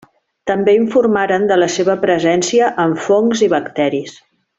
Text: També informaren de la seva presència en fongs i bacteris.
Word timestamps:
També 0.51 0.73
informaren 0.77 1.45
de 1.51 1.57
la 1.59 1.67
seva 1.73 1.97
presència 2.05 2.71
en 2.85 2.97
fongs 3.09 3.45
i 3.49 3.55
bacteris. 3.57 4.17